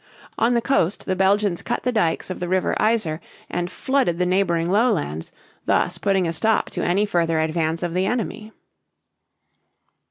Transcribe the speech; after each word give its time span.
On 0.39 0.55
the 0.55 0.63
coast 0.63 1.05
the 1.05 1.15
Belgians 1.15 1.61
cut 1.61 1.83
the 1.83 1.91
dikes 1.91 2.31
of 2.31 2.39
the 2.39 2.47
river 2.47 2.73
Yser 2.79 2.87
(ī´ser) 2.87 3.19
and 3.51 3.69
flooded 3.69 4.17
the 4.17 4.25
neighboring 4.25 4.71
lowlands, 4.71 5.31
thus 5.67 5.99
putting 5.99 6.27
a 6.27 6.33
stop 6.33 6.71
to 6.71 6.81
any 6.83 7.05
further 7.05 7.39
advance 7.39 7.83
of 7.83 7.93
the 7.93 8.07
enemy. 8.07 8.51